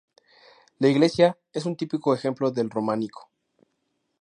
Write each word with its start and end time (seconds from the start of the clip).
La 0.79 0.87
iglesia 0.87 1.37
es 1.53 1.67
un 1.67 1.75
típico 1.77 2.15
ejemplo 2.15 2.49
del 2.49 2.71
románico. 2.71 3.29